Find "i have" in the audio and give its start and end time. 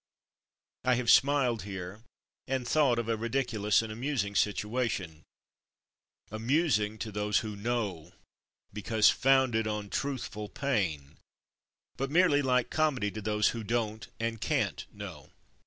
0.83-1.11